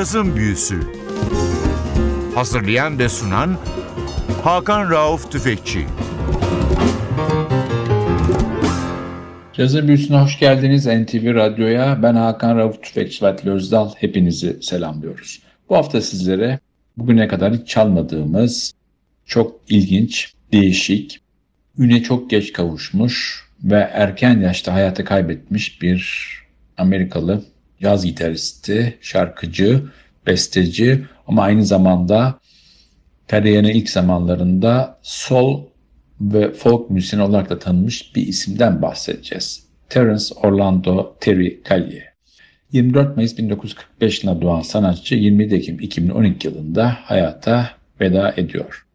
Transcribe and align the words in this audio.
Cazın 0.00 0.36
Büyüsü 0.36 0.80
Hazırlayan 2.34 2.98
ve 2.98 3.08
sunan 3.08 3.56
Hakan 4.42 4.90
Rauf 4.90 5.32
Tüfekçi 5.32 5.86
Cazın 9.52 9.88
Büyüsü'ne 9.88 10.16
hoş 10.16 10.38
geldiniz 10.38 10.86
NTV 10.86 11.34
Radyo'ya. 11.34 12.02
Ben 12.02 12.14
Hakan 12.14 12.56
Rauf 12.56 12.82
Tüfekçi 12.82 13.24
ve 13.24 13.50
Özdal. 13.50 13.90
Hepinizi 13.96 14.62
selamlıyoruz. 14.62 15.42
Bu 15.68 15.76
hafta 15.76 16.00
sizlere 16.00 16.58
bugüne 16.96 17.28
kadar 17.28 17.54
hiç 17.54 17.68
çalmadığımız 17.68 18.72
çok 19.26 19.60
ilginç, 19.68 20.32
değişik, 20.52 21.20
üne 21.78 22.02
çok 22.02 22.30
geç 22.30 22.52
kavuşmuş 22.52 23.44
ve 23.64 23.90
erken 23.92 24.40
yaşta 24.40 24.74
hayatı 24.74 25.04
kaybetmiş 25.04 25.82
bir 25.82 26.30
Amerikalı 26.78 27.44
yaz 27.80 28.06
gitaristi, 28.06 28.98
şarkıcı, 29.00 29.82
besteci 30.26 31.04
ama 31.26 31.42
aynı 31.42 31.66
zamanda 31.66 32.38
kariyerinin 33.28 33.74
ilk 33.74 33.90
zamanlarında 33.90 34.98
sol 35.02 35.64
ve 36.20 36.52
folk 36.52 36.90
müziği 36.90 37.22
olarak 37.22 37.50
da 37.50 37.58
tanınmış 37.58 38.16
bir 38.16 38.26
isimden 38.26 38.82
bahsedeceğiz. 38.82 39.64
Terence 39.88 40.34
Orlando 40.34 41.16
Terry 41.20 41.60
Callier. 41.68 42.10
24 42.72 43.16
Mayıs 43.16 43.38
1945 43.38 44.24
yılında 44.24 44.42
doğan 44.42 44.60
sanatçı 44.60 45.14
20 45.14 45.44
Ekim 45.44 45.80
2012 45.80 46.48
yılında 46.48 46.96
hayata 47.02 47.70
veda 48.00 48.34
ediyor. 48.36 48.86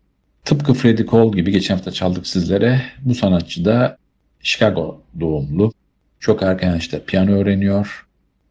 Tıpkı 0.45 0.73
Freddie 0.73 1.05
Cole 1.05 1.37
gibi 1.37 1.51
geçen 1.51 1.75
hafta 1.75 1.91
çaldık 1.91 2.27
sizlere 2.27 2.81
bu 3.01 3.15
sanatçı 3.15 3.65
da 3.65 3.97
Chicago 4.41 5.01
doğumlu. 5.19 5.73
Çok 6.19 6.43
erken 6.43 6.73
yaşta 6.73 6.99
piyano 7.05 7.31
öğreniyor. 7.31 8.04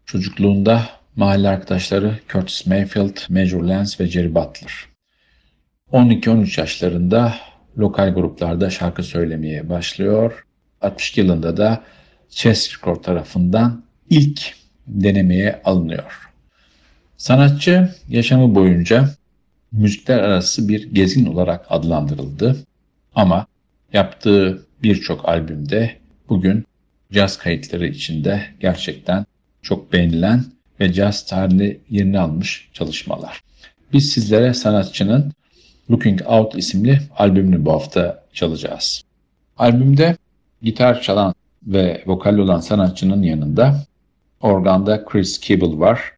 Çocukluğunda 0.07 0.89
mahalle 1.17 1.49
arkadaşları 1.49 2.19
Curtis 2.29 2.67
Mayfield, 2.67 3.17
Major 3.29 3.63
Lance 3.63 4.05
ve 4.05 4.07
Jerry 4.07 4.35
Butler. 4.35 4.73
12-13 5.93 6.61
yaşlarında 6.61 7.35
lokal 7.79 8.15
gruplarda 8.15 8.71
şarkı 8.71 9.03
söylemeye 9.03 9.69
başlıyor. 9.69 10.47
60 10.81 11.19
yılında 11.19 11.57
da 11.57 11.83
Chess 12.29 12.75
Record 12.75 13.03
tarafından 13.03 13.85
ilk 14.11 14.55
denemeye 14.87 15.61
alınıyor. 15.65 16.31
Sanatçı 17.17 17.95
yaşamı 18.09 18.55
boyunca 18.55 19.11
müzikler 19.73 20.19
arası 20.19 20.69
bir 20.69 20.95
gezin 20.95 21.27
olarak 21.27 21.67
adlandırıldı 21.69 22.57
ama 23.15 23.47
yaptığı 23.93 24.67
birçok 24.83 25.29
albümde 25.29 25.97
bugün 26.29 26.65
caz 27.13 27.39
kayıtları 27.39 27.87
içinde 27.87 28.47
gerçekten 28.61 29.27
çok 29.65 29.93
beğenilen 29.93 30.45
ve 30.81 30.93
caz 30.93 31.27
tarihinde 31.27 31.79
yerini 31.91 32.19
almış 32.21 32.69
çalışmalar. 32.73 33.41
Biz 33.93 34.13
sizlere 34.13 34.55
sanatçının 34.55 35.33
Looking 35.91 36.21
Out 36.27 36.55
isimli 36.59 37.01
albümünü 37.17 37.65
bu 37.65 37.73
hafta 37.73 38.25
çalacağız. 38.33 39.03
Albümde 39.57 40.17
gitar 40.63 41.03
çalan 41.03 41.35
ve 41.67 42.03
vokal 42.07 42.39
olan 42.39 42.61
sanatçının 42.61 43.23
yanında 43.23 43.85
organda 44.41 45.05
Chris 45.05 45.41
Kibble 45.41 45.79
var, 45.79 46.13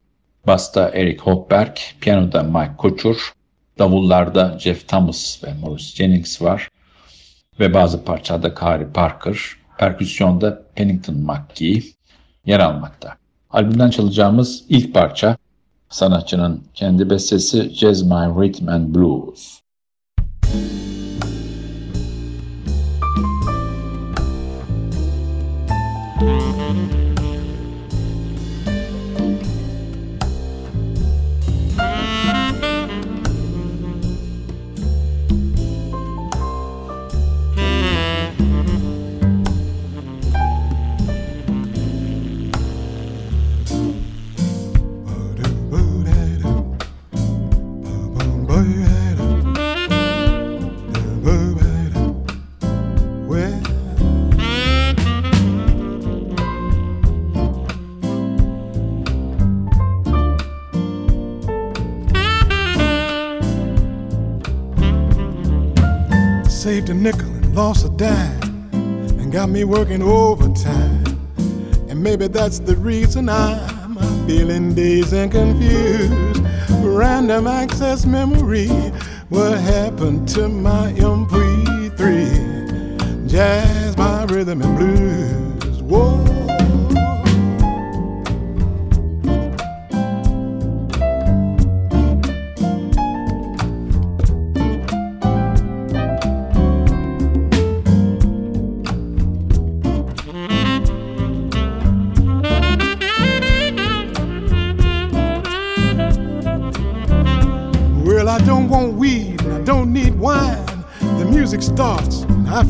basta 0.47 0.89
Eric 0.89 1.19
Hochberg, 1.19 1.77
piyanoda 2.01 2.43
Mike 2.43 2.75
Koçur, 2.77 3.33
davullarda 3.79 4.59
Jeff 4.59 4.87
Thomas 4.87 5.43
ve 5.43 5.53
Maurice 5.53 5.95
Jennings 5.95 6.41
var 6.41 6.69
ve 7.59 7.73
bazı 7.73 8.03
parçada 8.03 8.53
Kari 8.53 8.91
Parker, 8.93 9.37
perküsyonda 9.77 10.63
Pennington 10.75 11.15
McGee 11.15 11.83
yer 12.45 12.59
almakta. 12.59 13.17
Albümden 13.49 13.89
çalacağımız 13.89 14.63
ilk 14.69 14.93
parça 14.93 15.37
sanatçının 15.89 16.63
kendi 16.73 17.09
bestesi 17.09 17.69
Jazz 17.75 18.03
My 18.03 18.09
Rhythm 18.11 18.69
and 18.69 18.95
Blues. 18.95 19.59
saved 26.19 26.93
a 26.93 26.96
lost 67.67 67.83
a 67.85 67.89
dime 67.89 68.39
and 69.19 69.29
got 69.29 69.49
me 69.49 69.65
working 69.65 70.01
overtime. 70.01 71.03
And 71.89 72.01
maybe 72.01 72.29
that's 72.29 72.59
the 72.59 72.77
reason 72.77 73.27
I'm 73.27 73.97
feeling 74.25 74.73
dazed 74.73 75.11
and 75.11 75.29
confused. 75.29 76.13
Random 76.81 77.45
access 77.45 78.05
memory, 78.05 78.69
what 79.27 79.59
happened 79.59 80.29
to 80.29 80.47
my 80.47 80.93
MP3? 80.93 81.97
Jazz, 83.29 83.97
my 83.97 84.23
rhythm 84.23 84.61
and 84.61 84.77
blues. 84.77 84.96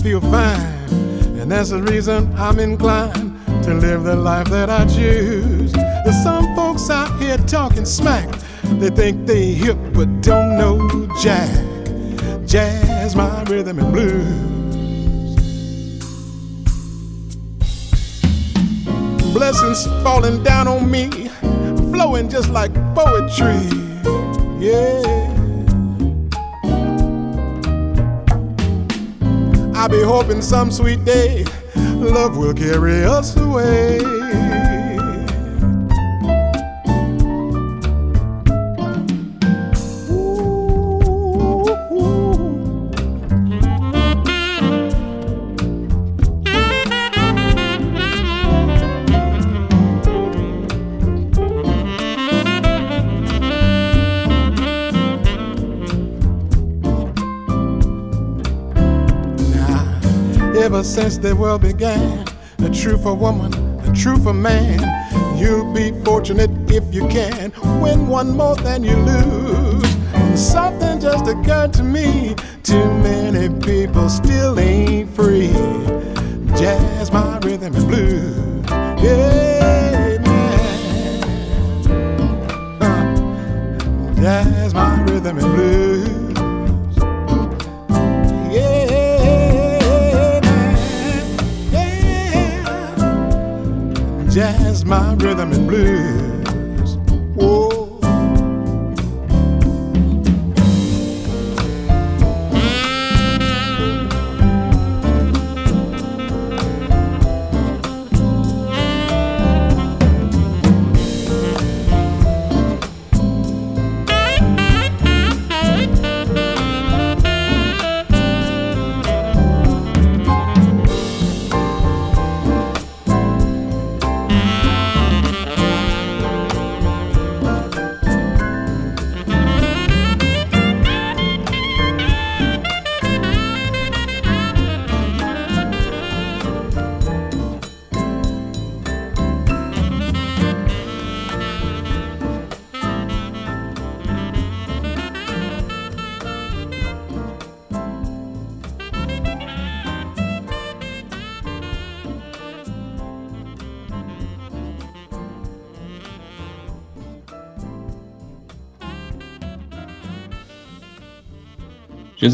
Feel 0.08 0.22
fine. 0.22 0.62
And 1.38 1.52
that's 1.52 1.72
the 1.72 1.82
reason 1.82 2.34
I'm 2.38 2.60
inclined 2.60 3.46
to 3.64 3.74
live 3.74 4.04
the 4.04 4.16
life 4.16 4.48
that 4.48 4.70
I 4.70 4.86
choose. 4.86 5.74
There's 5.74 6.24
some 6.24 6.56
folks 6.56 6.90
out 6.90 7.22
here 7.22 7.38
talking 7.40 7.84
smack. 7.84 8.30
They 8.80 8.90
think 8.90 9.28
they 9.28 9.48
hip 9.52 9.78
but 9.94 10.22
don't 10.22 10.58
know 10.58 10.78
jack. 11.22 11.50
Jazz, 12.46 13.18
my 13.18 13.44
rhythm 13.44 13.80
and 13.80 13.92
blues. 13.92 14.46
Blessings 19.34 19.86
falling 20.04 20.42
down 20.42 20.70
on 20.70 20.90
me, 20.90 21.10
flowing 21.92 22.30
just 22.30 22.50
like 22.50 22.74
poetry. 22.96 23.60
Yeah. 24.58 25.37
I 29.88 29.90
be 29.90 30.02
hoping 30.02 30.42
some 30.42 30.70
sweet 30.70 31.06
day 31.06 31.46
love 31.78 32.36
will 32.36 32.54
carry 32.54 33.06
us 33.06 33.38
away. 33.38 34.17
since 60.98 61.20
the 61.20 61.36
world 61.36 61.62
began. 61.62 62.26
A 62.58 62.70
true 62.72 62.98
for 62.98 63.14
woman, 63.14 63.54
a 63.88 63.94
true 63.94 64.18
for 64.18 64.34
man. 64.34 64.80
You'll 65.38 65.72
be 65.72 65.92
fortunate 66.04 66.50
if 66.72 66.92
you 66.92 67.08
can. 67.08 67.54
Win 67.80 68.08
one 68.08 68.36
more 68.36 68.56
than 68.56 68.84
you 68.84 68.96
lose. 68.96 69.88
Something 70.34 71.00
just 71.00 71.28
occurred 71.28 71.72
to 71.74 71.84
me. 71.84 72.34
Too 72.64 72.88
many 73.10 73.48
people 73.64 74.10
still 74.10 74.60
ain't 74.60 75.12
free. 75.16 75.54
Jazz, 76.58 77.12
my 77.12 77.38
rhythm 77.44 77.76
and 77.76 77.88
blues. 77.88 78.66
Yeah, 79.04 80.18
man. 80.26 80.58
Uh, 82.82 84.16
jazz, 84.20 84.74
my 84.74 85.04
rhythm 85.04 85.38
and 85.38 85.56
blues. 85.56 86.27
jazz, 94.38 94.86
my 94.86 95.16
rhythm 95.16 95.52
and 95.52 95.68
blues. 95.68 96.27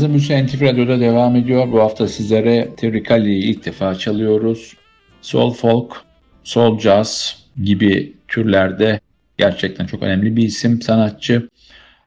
Cazın 0.04 0.16
Müziği 0.16 0.46
NTV 0.46 0.62
Radyo'da 0.62 1.00
devam 1.00 1.36
ediyor. 1.36 1.72
Bu 1.72 1.80
hafta 1.80 2.08
sizlere 2.08 2.70
Terry 2.78 3.04
Calli'yi 3.04 3.44
ilk 3.44 3.66
defa 3.66 3.96
çalıyoruz. 3.96 4.78
Soul 5.22 5.54
folk, 5.54 6.06
soul 6.44 6.80
jazz 6.80 7.44
gibi 7.64 8.14
türlerde 8.28 9.00
gerçekten 9.38 9.86
çok 9.86 10.04
önemli 10.04 10.36
bir 10.36 10.44
isim, 10.44 10.82
sanatçı. 10.82 11.50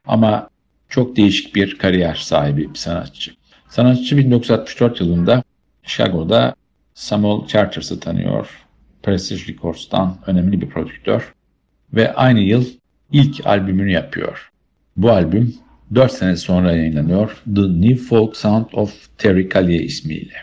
Ama 0.05 0.49
çok 0.89 1.15
değişik 1.15 1.55
bir 1.55 1.77
kariyer 1.77 2.15
sahibi 2.15 2.69
bir 2.73 2.79
sanatçı. 2.79 3.31
Sanatçı 3.69 4.17
1964 4.17 5.01
yılında 5.01 5.43
Chicago'da 5.83 6.55
Samuel 6.93 7.47
Charters'ı 7.47 7.99
tanıyor. 7.99 8.67
Prestige 9.03 9.53
Records'tan 9.53 10.17
önemli 10.27 10.61
bir 10.61 10.69
prodüktör. 10.69 11.33
Ve 11.93 12.13
aynı 12.13 12.39
yıl 12.39 12.65
ilk 13.11 13.47
albümünü 13.47 13.91
yapıyor. 13.91 14.51
Bu 14.97 15.11
albüm 15.11 15.55
4 15.95 16.11
sene 16.11 16.35
sonra 16.35 16.71
yayınlanıyor 16.75 17.43
The 17.55 17.61
New 17.61 17.95
Folk 17.95 18.37
Sound 18.37 18.65
of 18.73 19.17
Terry 19.17 19.49
Callier 19.49 19.79
ismiyle. 19.79 20.33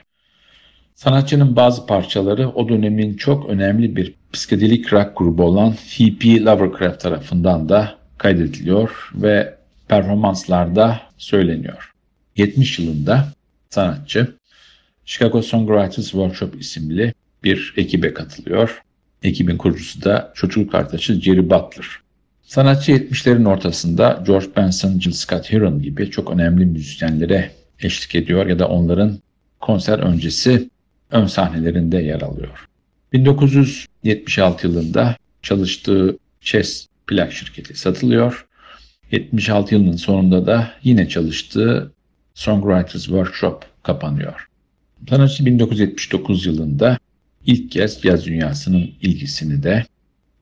Sanatçının 0.94 1.56
bazı 1.56 1.87
parçaları 1.87 2.49
o 2.49 2.69
dönemin 2.69 3.17
çok 3.17 3.49
önemli 3.49 3.96
bir 3.96 4.14
psikedelik 4.32 4.93
rock 4.93 5.17
grubu 5.17 5.43
olan 5.43 5.70
H.P. 5.70 6.41
Lovecraft 6.44 7.00
tarafından 7.00 7.69
da 7.69 7.94
kaydediliyor 8.19 9.11
ve 9.14 9.55
performanslarda 9.88 11.00
söyleniyor. 11.19 11.93
70 12.37 12.79
yılında 12.79 13.29
sanatçı 13.70 14.35
Chicago 15.05 15.43
Songwriters 15.43 16.11
Workshop 16.11 16.61
isimli 16.61 17.14
bir 17.44 17.75
ekibe 17.76 18.14
katılıyor. 18.14 18.82
Ekibin 19.23 19.56
kurucusu 19.56 20.05
da 20.05 20.32
çocukluk 20.35 20.75
arkadaşı 20.75 21.20
Jerry 21.20 21.50
Butler. 21.50 22.03
Sanatçı 22.46 22.93
70'lerin 22.93 23.49
ortasında 23.49 24.23
George 24.26 24.46
Benson, 24.56 25.00
Jill 25.00 25.12
Scott 25.12 25.52
Heron 25.52 25.82
gibi 25.82 26.11
çok 26.11 26.31
önemli 26.31 26.67
müzisyenlere 26.67 27.50
eşlik 27.81 28.14
ediyor 28.14 28.46
ya 28.46 28.58
da 28.58 28.69
onların 28.69 29.19
konser 29.61 29.99
öncesi 29.99 30.69
ön 31.11 31.26
sahnelerinde 31.26 31.99
yer 31.99 32.20
alıyor. 32.20 32.69
1976 33.12 34.67
yılında 34.67 35.17
çalıştığı 35.43 36.19
Chess 36.41 36.87
plak 37.06 37.32
şirketi 37.32 37.79
satılıyor. 37.79 38.46
76 39.11 39.75
yılının 39.75 39.96
sonunda 39.96 40.46
da 40.46 40.73
yine 40.82 41.08
çalıştığı 41.08 41.93
Songwriters 42.35 43.05
Workshop 43.05 43.64
kapanıyor. 43.82 44.49
Sanatçı 45.08 45.46
1979 45.46 46.46
yılında 46.46 46.99
ilk 47.46 47.70
kez 47.70 48.02
caz 48.02 48.26
dünyasının 48.26 48.91
ilgisini 49.02 49.62
de 49.62 49.85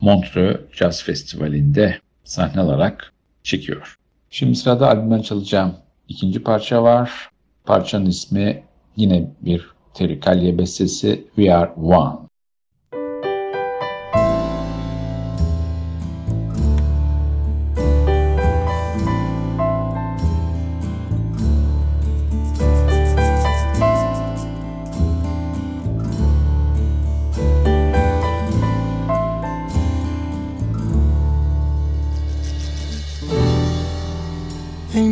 Montreux 0.02 0.56
Jazz 0.72 1.02
Festivali'nde 1.02 1.98
sahne 2.24 2.60
alarak 2.60 3.12
çekiyor. 3.42 3.96
Şimdi 4.30 4.54
sırada 4.54 4.88
albümden 4.88 5.22
çalacağım 5.22 5.74
ikinci 6.08 6.42
parça 6.42 6.82
var. 6.82 7.30
Parçanın 7.64 8.06
ismi 8.06 8.62
yine 8.96 9.30
bir 9.40 9.66
Terry 9.94 10.20
Callier 10.20 10.58
bestesi 10.58 11.24
We 11.36 11.54
Are 11.54 11.70
One. 11.72 12.18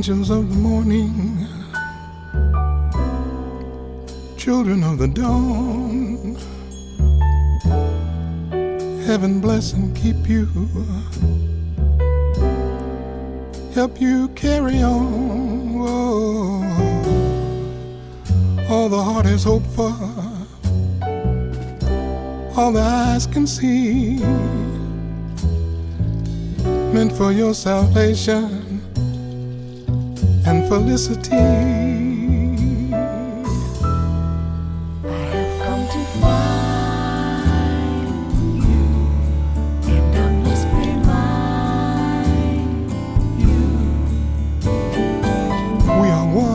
Angels 0.00 0.30
of 0.30 0.48
the 0.48 0.56
morning, 0.56 1.46
children 4.38 4.82
of 4.82 4.96
the 4.96 5.06
dawn. 5.06 6.36
Heaven 9.04 9.42
bless 9.42 9.74
and 9.74 9.94
keep 9.94 10.26
you, 10.26 10.46
help 13.74 14.00
you 14.00 14.28
carry 14.28 14.82
on. 14.82 15.82
All 18.70 18.88
the 18.88 19.02
heart 19.02 19.26
has 19.26 19.44
hoped 19.44 19.66
for, 19.66 19.92
all 22.58 22.72
the 22.72 22.80
eyes 22.80 23.26
can 23.26 23.46
see, 23.46 24.16
meant 26.94 27.12
for 27.12 27.32
your 27.32 27.52
salvation 27.52 28.59
felicity. 30.70 31.34
I've 35.02 35.54
come 35.64 35.84
to 35.94 36.02
find 36.20 37.42
you, 38.62 38.86
and 39.90 40.14
I 40.14 40.18
must 40.44 40.66
remind 40.68 42.30
you. 43.40 43.60
We 46.00 46.06
are 46.18 46.28
one. 46.32 46.54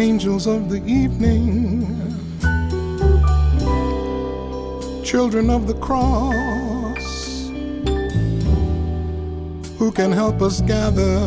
Angels 0.00 0.46
of 0.46 0.70
the 0.70 0.80
evening, 0.86 1.75
children 5.06 5.50
of 5.50 5.68
the 5.68 5.74
cross, 5.74 7.46
who 9.78 9.92
can 9.92 10.10
help 10.10 10.42
us 10.42 10.60
gather 10.62 11.18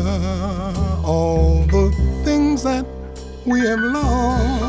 all 1.02 1.64
the 1.64 1.90
things 2.22 2.62
that 2.62 2.84
we 3.46 3.60
have 3.60 3.80
lost 3.80 4.60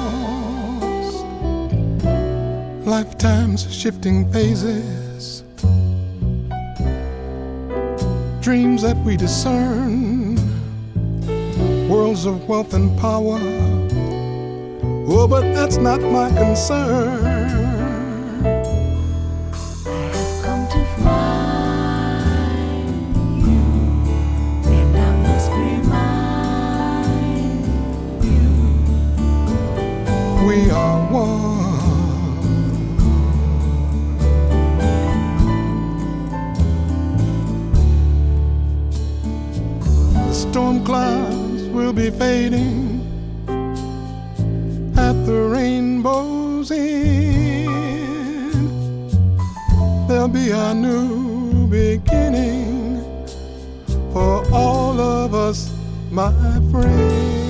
lifetime's 2.86 3.70
shifting 3.74 4.32
phases, 4.32 5.44
dreams 8.40 8.82
that 8.82 8.96
we 9.06 9.18
discern, 9.18 10.38
worlds 11.90 12.26
of 12.26 12.48
wealth 12.48 12.74
and 12.74 12.98
power. 12.98 13.40
Oh, 15.14 15.28
but 15.30 15.42
that's 15.54 15.76
not 15.76 16.00
my 16.00 16.30
concern. 16.30 17.71
We 30.52 30.70
are 30.70 31.00
one. 31.10 31.80
The 40.14 40.34
storm 40.34 40.84
clouds 40.84 41.64
will 41.70 41.94
be 41.94 42.10
fading 42.10 43.00
at 44.98 45.14
the 45.26 45.48
rainbow's 45.56 46.70
end. 46.70 47.70
There'll 50.10 50.28
be 50.28 50.52
a 50.52 50.74
new 50.74 51.66
beginning 51.68 53.00
for 54.12 54.44
all 54.52 55.00
of 55.00 55.34
us, 55.34 55.74
my 56.12 56.34
friend. 56.72 57.41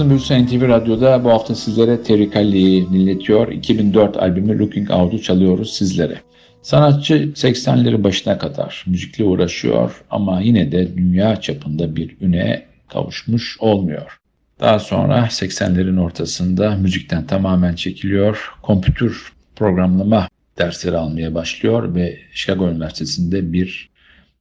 Cazın 0.00 0.10
Büyüsü 0.10 0.46
NTV 0.46 0.68
Radyo'da 0.68 1.24
bu 1.24 1.30
hafta 1.30 1.54
sizlere 1.54 2.02
Terry 2.02 2.30
Calli'yi 2.34 2.90
dinletiyor. 2.90 3.52
2004 3.52 4.16
albümü 4.16 4.58
Looking 4.58 4.90
Out'u 4.90 5.22
çalıyoruz 5.22 5.72
sizlere. 5.72 6.20
Sanatçı 6.62 7.14
80'leri 7.14 8.04
başına 8.04 8.38
kadar 8.38 8.84
müzikle 8.86 9.24
uğraşıyor 9.24 10.02
ama 10.10 10.40
yine 10.40 10.72
de 10.72 10.96
dünya 10.96 11.40
çapında 11.40 11.96
bir 11.96 12.16
üne 12.20 12.66
kavuşmuş 12.88 13.56
olmuyor. 13.60 14.18
Daha 14.60 14.78
sonra 14.78 15.18
80'lerin 15.18 16.00
ortasında 16.00 16.76
müzikten 16.76 17.26
tamamen 17.26 17.74
çekiliyor. 17.74 18.52
Kompütür 18.62 19.32
programlama 19.56 20.28
dersleri 20.58 20.96
almaya 20.96 21.34
başlıyor 21.34 21.94
ve 21.94 22.18
Chicago 22.32 22.68
Üniversitesi'nde 22.68 23.52
bir 23.52 23.90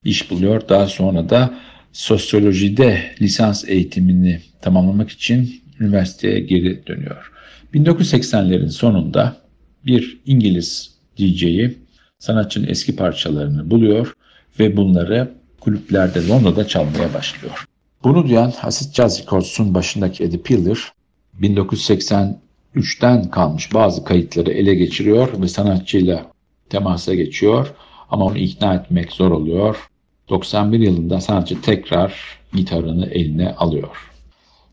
iş 0.04 0.32
buluyor. 0.32 0.70
Daha 0.70 0.88
sonra 0.88 1.30
da 1.30 1.54
sosyolojide 1.92 3.02
lisans 3.22 3.64
eğitimini 3.68 4.42
tamamlamak 4.62 5.10
için 5.10 5.62
üniversiteye 5.80 6.40
geri 6.40 6.88
dönüyor. 6.88 7.32
1980'lerin 7.74 8.70
sonunda 8.70 9.38
bir 9.86 10.20
İngiliz 10.26 10.92
DJ'yi 11.18 11.78
sanatçının 12.20 12.68
eski 12.68 12.96
parçalarını 12.96 13.72
buluyor 13.72 14.14
ve 14.60 14.78
bunları 14.78 15.32
kulüplerde 15.60 16.28
Londra'da 16.28 16.68
çalmaya 16.68 17.14
başlıyor. 17.14 17.66
Bunu 18.04 18.28
duyan 18.28 18.54
Acid 18.62 18.94
Jazz 18.94 19.22
Records'un 19.22 19.74
başındaki 19.74 20.24
Eddie 20.24 20.42
Piller 20.42 20.78
1983'ten 21.42 23.30
kalmış 23.30 23.74
bazı 23.74 24.04
kayıtları 24.04 24.52
ele 24.52 24.76
geçiriyor 24.76 25.42
ve 25.42 25.48
sanatçıyla 25.48 26.26
temasa 26.70 27.14
geçiyor 27.14 27.74
ama 28.10 28.26
onu 28.26 28.38
ikna 28.38 28.74
etmek 28.74 29.12
zor 29.12 29.32
oluyor. 29.32 29.90
91 30.30 30.80
yılında 30.80 31.22
sanatçı 31.22 31.62
tekrar 31.62 32.40
gitarını 32.54 33.06
eline 33.06 33.56
alıyor. 33.56 34.12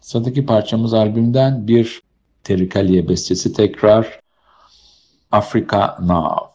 Sıradaki 0.00 0.46
parçamız 0.46 0.94
albümden 0.94 1.68
bir 1.68 2.02
Terry 2.44 2.70
Callier 2.70 3.08
bestesi 3.08 3.52
tekrar 3.52 4.20
Africa 5.32 5.98
Now. 6.00 6.45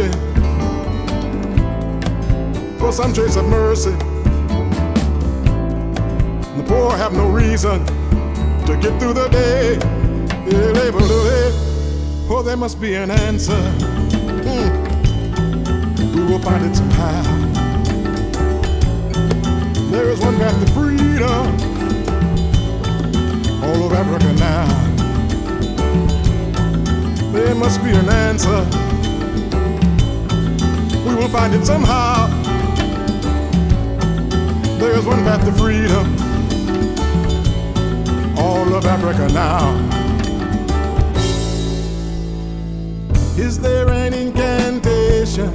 All 0.00 0.08
searching 0.08 0.12
for 2.78 2.92
some 2.92 3.12
trace 3.12 3.36
of 3.36 3.46
mercy. 3.46 3.90
The 6.56 6.64
poor 6.66 6.96
have 6.96 7.12
no 7.12 7.28
reason 7.30 7.84
to 8.66 8.76
get 8.80 8.98
through 9.00 9.14
the 9.14 9.28
day. 9.28 9.78
Oh, 12.32 12.42
there 12.42 12.56
must 12.56 12.80
be 12.80 12.94
an 12.94 13.10
answer. 13.10 13.60
Mm. 14.44 14.70
We 16.14 16.24
will 16.24 16.38
find 16.38 16.64
it 16.64 16.76
somehow. 16.76 17.22
There 19.90 20.08
is 20.10 20.20
one 20.20 20.36
path 20.36 20.58
to 20.64 20.72
freedom. 20.72 21.56
All 23.62 23.82
over 23.84 23.94
Africa 23.96 24.32
now. 24.38 24.66
There 27.32 27.54
must 27.54 27.82
be 27.84 27.90
an 27.90 28.08
answer. 28.08 28.66
We 31.10 31.16
will 31.16 31.28
find 31.28 31.52
it 31.54 31.66
somehow. 31.66 32.28
There 34.78 34.92
is 34.92 35.04
one 35.04 35.24
path 35.24 35.44
to 35.44 35.52
freedom. 35.52 36.06
All 38.38 38.72
of 38.74 38.86
Africa 38.86 39.28
now. 39.34 39.74
Is 43.36 43.58
there 43.58 43.88
an 43.88 44.14
incantation, 44.14 45.50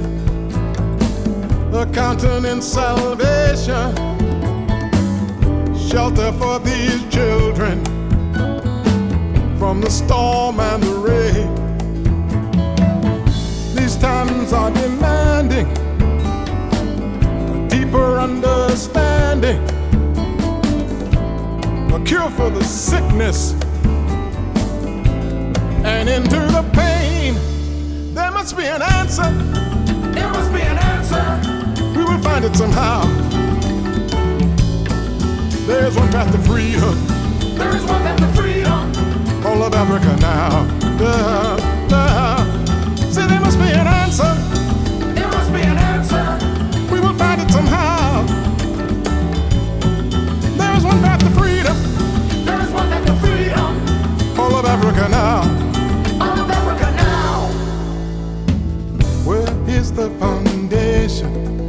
a 1.72 1.86
countenance 1.86 2.66
salvation, 2.66 3.96
shelter 5.88 6.32
for 6.32 6.58
these 6.58 7.02
children 7.08 7.82
from 9.58 9.80
the 9.80 9.90
storm 9.90 10.60
and 10.60 10.82
the 10.82 10.94
rain? 11.08 11.54
These 13.74 13.96
times 13.96 14.52
are 14.52 14.70
understanding, 18.76 19.58
a 21.94 22.04
cure 22.04 22.28
for 22.28 22.50
the 22.50 22.62
sickness 22.62 23.54
and 25.82 26.10
into 26.10 26.36
the 26.52 26.62
pain. 26.74 27.34
There 28.12 28.30
must 28.30 28.54
be 28.54 28.64
an 28.64 28.82
answer. 28.82 29.30
There 30.12 30.28
must 30.28 30.52
be 30.52 30.60
an 30.60 30.76
answer. 30.76 31.24
We 31.96 32.04
will 32.04 32.18
find 32.18 32.44
it 32.44 32.54
somehow. 32.54 33.06
There's 35.66 35.96
one 35.96 36.12
path 36.12 36.30
to 36.32 36.38
freedom. 36.46 37.06
There 37.56 37.74
is 37.74 37.82
one 37.84 38.02
path 38.02 38.18
to 38.20 38.42
freedom. 38.42 39.46
All 39.46 39.62
of 39.62 39.72
Africa 39.72 40.16
now. 40.20 41.75
Africa 54.96 55.10
now. 55.10 55.40
All 56.24 56.40
of 56.40 56.50
Africa 56.50 56.90
now. 56.96 57.48
Where 59.26 59.68
is 59.68 59.92
the 59.92 60.08
foundation 60.18 61.68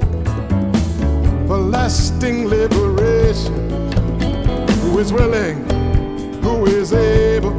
for 1.45 1.57
lasting 1.57 2.47
liberation? 2.47 3.53
Who 4.79 4.99
is 4.99 5.11
willing? 5.11 5.57
Who 6.41 6.67
is 6.67 6.93
able? 6.93 7.51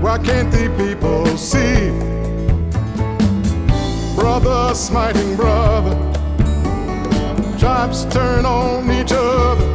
Why 0.00 0.18
can't 0.18 0.50
the 0.50 0.68
people 0.76 1.26
see? 1.36 1.90
Brother 4.16 4.74
smiting 4.74 5.36
brother, 5.36 5.94
tribes 7.60 8.06
turn 8.06 8.44
on 8.44 8.90
each 8.90 9.12
other. 9.12 9.66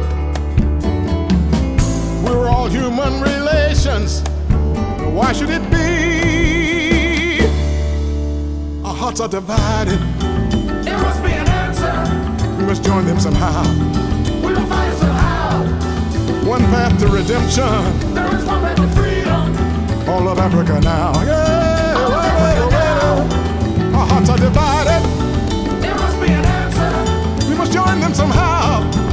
We're 2.22 2.48
all 2.50 2.68
human 2.68 3.22
related 3.22 3.69
relations. 3.84 4.22
Why 5.14 5.32
should 5.32 5.50
it 5.50 5.62
be? 5.70 7.40
Our 8.84 8.94
hearts 8.94 9.20
are 9.20 9.28
divided. 9.28 9.98
There 10.84 10.98
must 10.98 11.22
be 11.22 11.32
an 11.32 11.48
answer. 11.48 12.58
We 12.58 12.64
must 12.64 12.84
join 12.84 13.06
them 13.06 13.18
somehow. 13.18 13.62
We 14.44 14.52
will 14.52 14.66
find 14.66 14.96
somehow. 14.98 15.64
One 16.46 16.60
path 16.72 16.98
to 17.00 17.06
redemption. 17.08 18.14
There 18.14 18.36
is 18.36 18.44
one 18.44 18.60
path 18.60 18.76
to 18.76 18.88
freedom. 18.88 20.08
All 20.08 20.28
of 20.28 20.38
Africa 20.38 20.80
now. 20.80 21.12
Yeah. 21.22 21.94
All 21.96 22.12
of 22.12 22.24
Africa 22.24 22.70
now. 22.70 23.98
Our 23.98 24.06
hearts 24.06 24.28
are 24.30 24.38
divided. 24.38 25.02
There 25.80 25.94
must 25.94 26.20
be 26.20 26.28
an 26.28 26.44
answer. 26.44 27.48
We 27.48 27.54
must 27.54 27.72
join 27.72 28.00
them 28.00 28.14
somehow. 28.14 29.09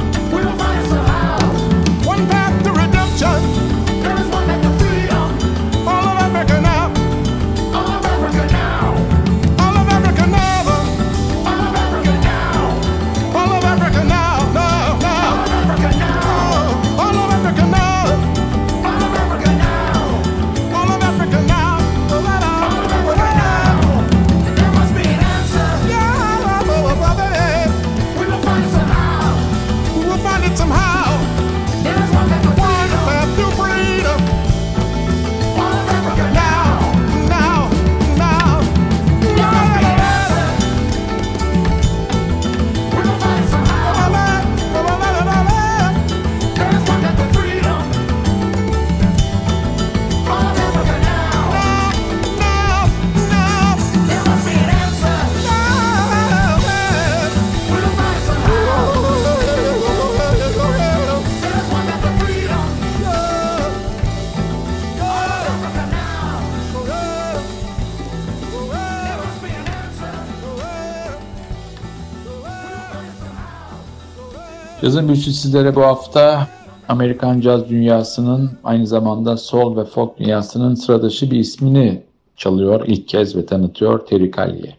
Cazın 74.88 75.08
büyüsü 75.08 75.32
sizlere 75.32 75.74
bu 75.74 75.82
hafta 75.82 76.48
Amerikan 76.88 77.40
caz 77.40 77.68
dünyasının 77.68 78.50
aynı 78.64 78.86
zamanda 78.86 79.36
soul 79.36 79.76
ve 79.76 79.84
folk 79.84 80.18
dünyasının 80.18 80.74
sıradışı 80.74 81.30
bir 81.30 81.38
ismini 81.38 82.02
çalıyor 82.36 82.84
ilk 82.86 83.08
kez 83.08 83.36
ve 83.36 83.46
tanıtıyor 83.46 84.06
Terry 84.06 84.32
Callier. 84.32 84.76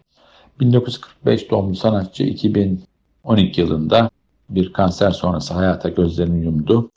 1945 0.60 1.52
doğumlu 1.52 1.76
sanatçı 1.76 2.24
2012 2.24 3.62
yılında 3.62 4.10
bir 4.50 4.74
kanser 4.74 5.12
sonrası 5.12 5.54
hayata 5.54 5.90
gözlerini 5.90 6.46
yumdu. 6.46 6.92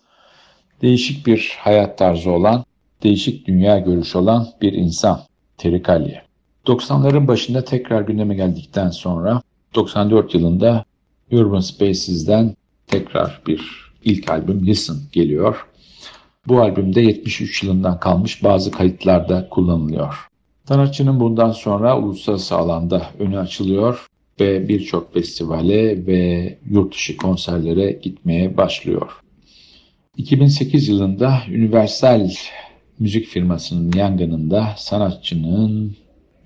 Değişik 0.82 1.26
bir 1.26 1.56
hayat 1.60 1.98
tarzı 1.98 2.30
olan, 2.30 2.64
değişik 3.02 3.46
dünya 3.46 3.78
görüşü 3.78 4.18
olan 4.18 4.46
bir 4.62 4.72
insan 4.72 5.20
Terry 5.58 5.82
Callier. 5.82 6.22
90'ların 6.66 7.28
başında 7.28 7.64
tekrar 7.64 8.02
gündeme 8.02 8.34
geldikten 8.34 8.90
sonra 8.90 9.42
94 9.74 10.34
yılında 10.34 10.84
Urban 11.32 11.60
Spaces'den 11.60 12.54
tekrar 12.92 13.40
bir 13.46 13.92
ilk 14.04 14.30
albüm 14.30 14.66
Listen 14.66 14.96
geliyor. 15.12 15.66
Bu 16.48 16.60
albümde 16.60 17.00
73 17.00 17.62
yılından 17.62 18.00
kalmış 18.00 18.44
bazı 18.44 18.70
kayıtlarda 18.70 19.48
kullanılıyor. 19.48 20.14
Sanatçının 20.68 21.20
bundan 21.20 21.52
sonra 21.52 21.98
uluslararası 21.98 22.56
alanda 22.56 23.06
önü 23.18 23.38
açılıyor 23.38 24.06
ve 24.40 24.68
birçok 24.68 25.14
festivale 25.14 26.06
ve 26.06 26.58
yurt 26.70 26.94
dışı 26.94 27.16
konserlere 27.16 27.92
gitmeye 27.92 28.56
başlıyor. 28.56 29.10
2008 30.16 30.88
yılında 30.88 31.42
Universal 31.48 32.30
müzik 32.98 33.26
firmasının 33.26 33.92
yangınında 33.92 34.74
sanatçının 34.76 35.96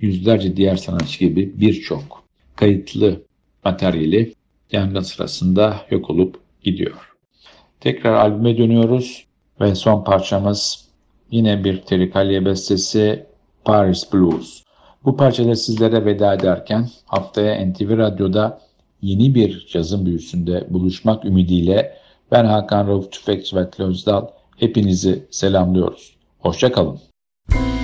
yüzlerce 0.00 0.56
diğer 0.56 0.76
sanatçı 0.76 1.18
gibi 1.18 1.60
birçok 1.60 2.24
kayıtlı 2.56 3.22
materyali 3.64 4.34
yangın 4.72 5.00
sırasında 5.00 5.76
yok 5.90 6.10
olup 6.10 6.40
gidiyor. 6.62 7.12
Tekrar 7.80 8.14
albüme 8.14 8.58
dönüyoruz 8.58 9.24
ve 9.60 9.74
son 9.74 10.04
parçamız 10.04 10.88
yine 11.30 11.64
bir 11.64 11.82
Terry 11.82 12.12
Callier 12.12 12.44
bestesi 12.44 13.26
Paris 13.64 14.12
Blues. 14.12 14.62
Bu 15.04 15.16
parçayla 15.16 15.56
sizlere 15.56 16.04
veda 16.04 16.34
ederken 16.34 16.88
haftaya 17.06 17.66
NTV 17.66 17.98
Radyo'da 17.98 18.60
yeni 19.02 19.34
bir 19.34 19.66
cazın 19.70 20.06
büyüsünde 20.06 20.66
buluşmak 20.70 21.24
ümidiyle 21.24 21.96
ben 22.32 22.44
Hakan 22.44 22.88
Rauf 22.88 23.12
Tüfekçi 23.12 23.56
ve 23.56 23.68
Özdal 23.78 24.26
hepinizi 24.56 25.26
selamlıyoruz. 25.30 26.16
Hoşçakalın. 26.38 27.00
The 27.50 27.75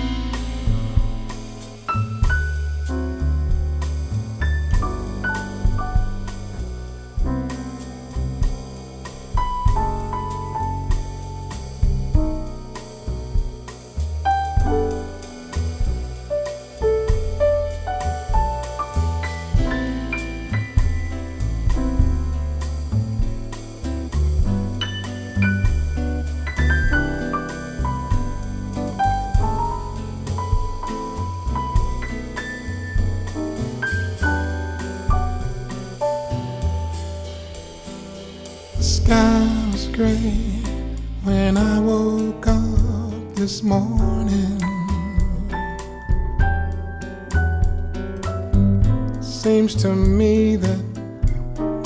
this 43.42 43.64
morning. 43.64 44.60
Seems 49.20 49.74
to 49.82 49.88
me 49.92 50.54
that 50.54 50.80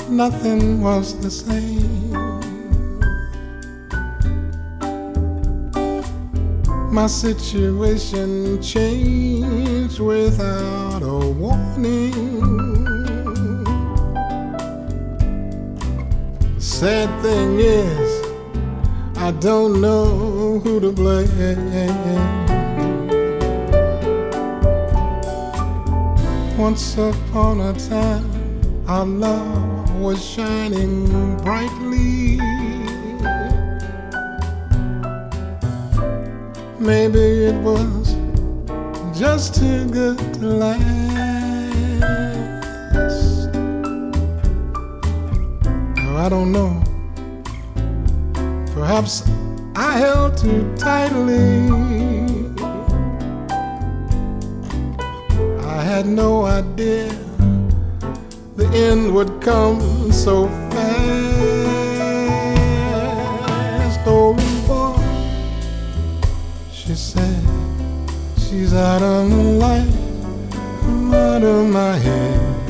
nothing 0.07 0.83
was 0.83 1.19
the 1.19 1.31
same. 1.31 2.11
My 6.93 7.07
situation 7.07 8.61
changed 8.61 9.99
without 9.99 11.01
a 11.01 11.19
warning. 11.41 12.13
Sad 16.59 17.09
thing 17.23 17.59
is, 17.59 18.09
I 19.17 19.31
don't 19.31 19.81
know 19.81 20.36
who 20.59 20.79
to 20.79 20.91
blame. 20.91 21.27
Once 26.57 26.97
upon 26.97 27.59
a 27.61 27.73
time, 27.73 28.25
our 28.87 29.05
love 29.05 29.99
was 29.99 30.23
shining 30.23 31.37
brightly. 31.37 32.37
Maybe 36.79 37.45
it 37.45 37.55
was 37.55 38.15
just 39.17 39.55
too 39.55 39.85
good 39.89 40.17
to 40.35 40.45
last. 40.45 40.87
I 46.15 46.29
don't 46.29 46.51
know. 46.51 46.83
Perhaps 48.73 49.23
I 49.79 49.99
held 49.99 50.37
too 50.39 50.73
tightly. 50.75 51.69
I 55.61 55.83
had 55.83 56.07
no 56.07 56.45
idea 56.45 57.09
the 58.55 58.67
end 58.73 59.13
would 59.13 59.39
come 59.39 60.11
so 60.11 60.47
fast. 60.71 61.19
Oh, 64.07 64.33
boy, 64.67 64.97
she 66.73 66.95
said 66.95 67.43
she's 68.39 68.73
out 68.73 69.03
of 69.03 69.29
the 69.29 69.37
light, 69.37 69.93
I'm 70.81 71.13
out 71.13 71.43
of 71.43 71.69
my 71.69 71.97
head. 71.97 72.65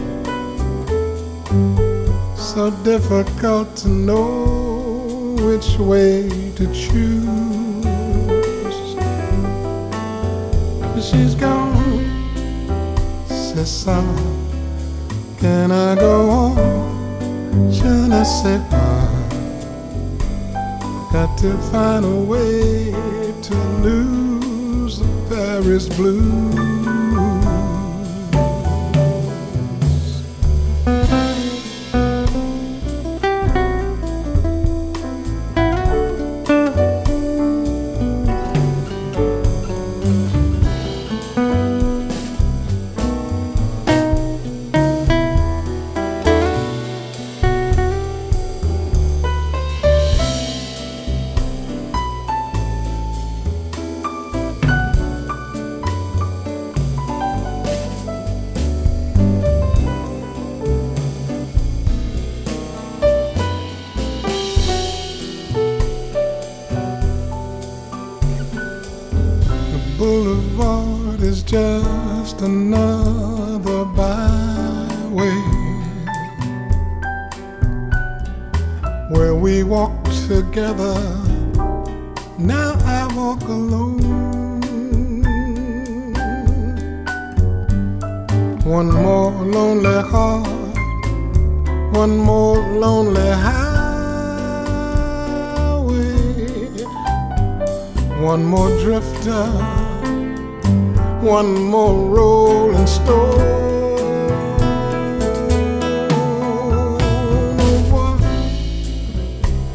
So 2.37 2.71
difficult 2.83 3.75
to 3.77 3.87
know 3.89 4.56
which 5.41 5.77
way 5.77 6.27
to 6.55 6.65
choose. 6.73 7.27
She's 11.03 11.35
gone, 11.35 11.75
says 13.27 13.71
some. 13.71 14.15
Can 15.39 15.71
I 15.71 15.95
go 15.95 16.29
on? 16.29 17.71
Should 17.71 18.11
I 18.11 18.23
say 18.23 18.59
pas? 18.69 19.07
Got 21.13 21.37
to 21.39 21.57
find 21.71 22.03
a 22.05 22.15
way 22.15 22.91
to 23.43 23.55
lose 23.81 24.99
the 24.99 25.07
Paris 25.29 25.87
blues. 25.87 26.66
Boulevard 69.97 71.21
is 71.21 71.41
just 71.41 72.41
another 72.41 73.83
byway 73.83 75.41
where 79.09 79.33
we 79.33 79.63
walk 79.63 79.91
together. 80.27 80.95
Now 82.37 82.75
I 82.85 83.07
walk 83.15 83.41
alone. 83.41 83.97
One 88.63 88.91
more 88.91 89.31
lonely 89.31 90.01
heart, 90.11 90.47
one 91.95 92.17
more 92.17 92.59
lonely 92.83 93.31
highway. 93.31 93.87
One 98.19 98.43
more 98.43 98.69
drifter, 98.79 99.47
one 101.21 101.63
more 101.63 101.95
rolling 102.15 102.85
stone. 102.85 103.39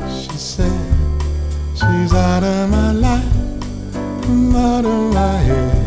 She 0.08 0.36
said, 0.36 0.70
she's 1.74 2.12
out 2.14 2.44
of 2.44 2.70
my 2.70 2.92
life, 2.92 3.24
I'm 4.24 4.54
out 4.54 4.84
of 4.84 5.14
my 5.14 5.36
head. 5.48 5.86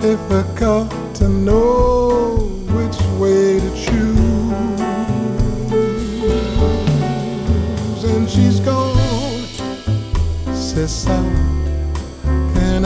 Difficult 0.00 0.90
to 1.16 1.28
know 1.28 2.36
which 2.76 3.00
way 3.18 3.60
to 3.60 3.70
choose, 3.74 4.14
and 8.04 8.28
she's 8.28 8.60
gone 8.60 8.96
c'est 10.54 10.86
ça. 10.86 11.47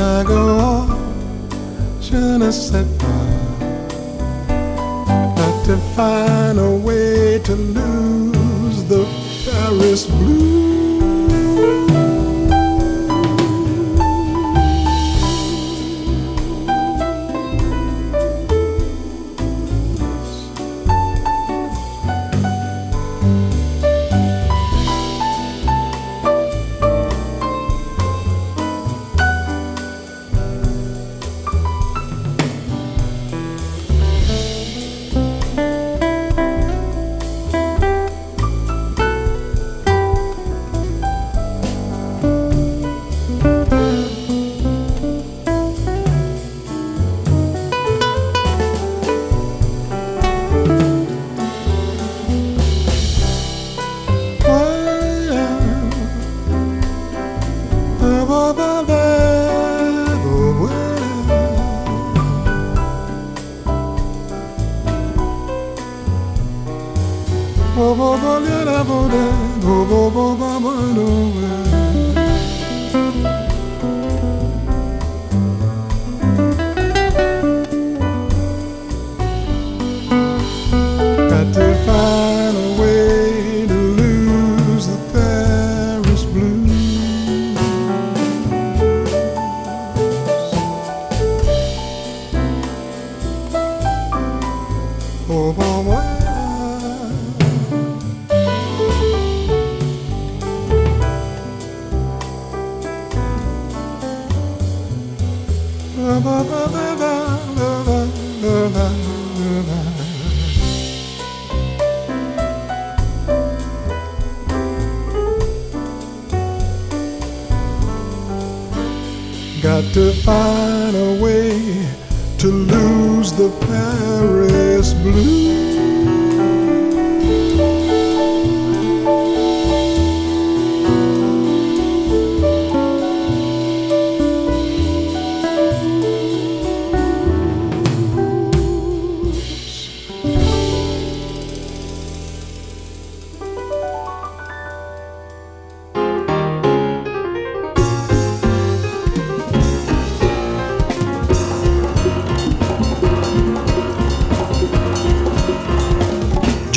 I 0.02 0.24
go 0.24 0.58
on? 0.58 0.88
Je 2.00 2.16
ne 2.16 2.50
sais 2.50 2.84
pas. 2.98 3.24
Got 5.36 5.64
to 5.66 5.76
find 5.94 6.58
a 6.58 6.70
way 6.70 7.38
to 7.44 7.54
lose 7.54 8.84
the 8.88 9.06
Paris 9.44 10.06
blues. 10.06 10.91